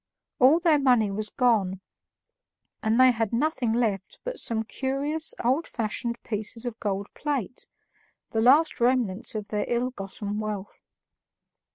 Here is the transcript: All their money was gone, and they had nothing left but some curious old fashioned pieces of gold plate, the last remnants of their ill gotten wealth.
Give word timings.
All 0.39 0.59
their 0.59 0.79
money 0.79 1.11
was 1.11 1.29
gone, 1.29 1.79
and 2.81 2.99
they 2.99 3.11
had 3.11 3.31
nothing 3.31 3.71
left 3.71 4.17
but 4.23 4.39
some 4.39 4.63
curious 4.63 5.35
old 5.45 5.67
fashioned 5.67 6.19
pieces 6.23 6.65
of 6.65 6.79
gold 6.79 7.07
plate, 7.13 7.67
the 8.31 8.41
last 8.41 8.79
remnants 8.81 9.35
of 9.35 9.49
their 9.49 9.65
ill 9.67 9.91
gotten 9.91 10.39
wealth. 10.39 10.81